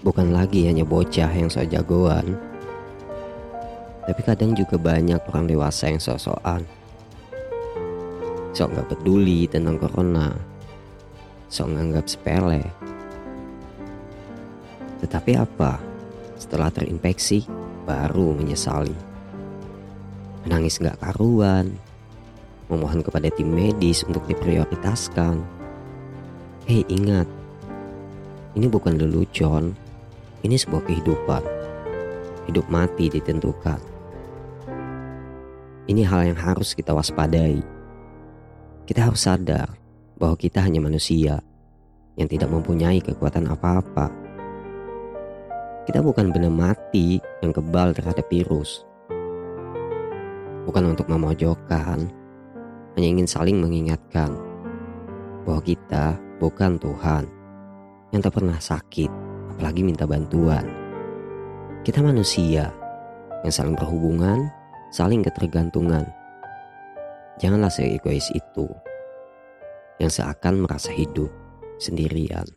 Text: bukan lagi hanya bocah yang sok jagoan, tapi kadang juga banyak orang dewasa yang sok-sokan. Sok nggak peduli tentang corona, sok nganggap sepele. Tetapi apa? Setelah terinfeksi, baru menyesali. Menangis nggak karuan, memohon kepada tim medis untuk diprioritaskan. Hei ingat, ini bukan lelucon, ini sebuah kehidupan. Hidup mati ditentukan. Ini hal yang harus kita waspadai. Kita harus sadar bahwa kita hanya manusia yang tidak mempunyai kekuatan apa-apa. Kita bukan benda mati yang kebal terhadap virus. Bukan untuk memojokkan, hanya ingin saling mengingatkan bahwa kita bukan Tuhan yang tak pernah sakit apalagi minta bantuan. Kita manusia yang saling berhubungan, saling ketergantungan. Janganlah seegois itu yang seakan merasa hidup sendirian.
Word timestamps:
bukan 0.00 0.32
lagi 0.32 0.64
hanya 0.64 0.84
bocah 0.84 1.28
yang 1.28 1.52
sok 1.52 1.68
jagoan, 1.68 2.36
tapi 4.08 4.20
kadang 4.24 4.56
juga 4.56 4.80
banyak 4.80 5.20
orang 5.28 5.44
dewasa 5.46 5.92
yang 5.92 6.00
sok-sokan. 6.00 6.64
Sok 8.56 8.74
nggak 8.74 8.88
peduli 8.90 9.46
tentang 9.46 9.78
corona, 9.78 10.34
sok 11.46 11.76
nganggap 11.76 12.04
sepele. 12.08 12.64
Tetapi 15.04 15.32
apa? 15.38 15.78
Setelah 16.40 16.72
terinfeksi, 16.72 17.44
baru 17.84 18.32
menyesali. 18.34 18.96
Menangis 20.48 20.80
nggak 20.80 20.98
karuan, 20.98 21.70
memohon 22.72 23.04
kepada 23.04 23.28
tim 23.28 23.52
medis 23.52 24.02
untuk 24.08 24.24
diprioritaskan. 24.24 25.44
Hei 26.64 26.82
ingat, 26.88 27.28
ini 28.56 28.66
bukan 28.66 28.98
lelucon, 28.98 29.76
ini 30.40 30.56
sebuah 30.56 30.82
kehidupan. 30.88 31.42
Hidup 32.48 32.66
mati 32.72 33.12
ditentukan. 33.12 33.80
Ini 35.84 36.02
hal 36.08 36.32
yang 36.32 36.38
harus 36.38 36.72
kita 36.72 36.96
waspadai. 36.96 37.60
Kita 38.88 39.06
harus 39.06 39.28
sadar 39.28 39.76
bahwa 40.16 40.36
kita 40.40 40.64
hanya 40.64 40.80
manusia 40.80 41.44
yang 42.16 42.28
tidak 42.28 42.48
mempunyai 42.48 42.98
kekuatan 43.04 43.48
apa-apa. 43.52 44.08
Kita 45.84 46.00
bukan 46.00 46.32
benda 46.32 46.48
mati 46.48 47.20
yang 47.44 47.52
kebal 47.52 47.92
terhadap 47.92 48.24
virus. 48.30 48.84
Bukan 50.64 50.94
untuk 50.94 51.08
memojokkan, 51.10 52.06
hanya 52.96 53.08
ingin 53.08 53.28
saling 53.28 53.58
mengingatkan 53.58 54.36
bahwa 55.44 55.60
kita 55.64 56.20
bukan 56.38 56.78
Tuhan 56.78 57.24
yang 58.12 58.20
tak 58.22 58.34
pernah 58.38 58.58
sakit 58.58 59.19
apalagi 59.60 59.84
minta 59.84 60.08
bantuan. 60.08 60.64
Kita 61.84 62.00
manusia 62.00 62.72
yang 63.44 63.52
saling 63.52 63.76
berhubungan, 63.76 64.48
saling 64.88 65.20
ketergantungan. 65.20 66.08
Janganlah 67.36 67.68
seegois 67.68 68.32
itu 68.32 68.64
yang 70.00 70.08
seakan 70.08 70.64
merasa 70.64 70.88
hidup 70.96 71.28
sendirian. 71.76 72.48